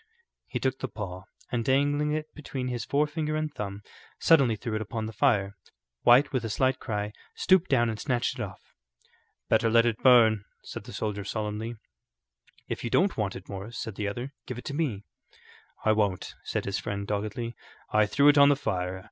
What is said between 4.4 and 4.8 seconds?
threw